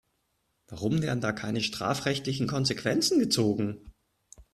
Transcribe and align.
Warum 0.69 1.03
werden 1.03 1.21
da 1.21 1.31
keine 1.31 1.61
strafrechtlichen 1.61 2.47
Konsequenzen 2.47 3.19
gezogen? 3.19 3.93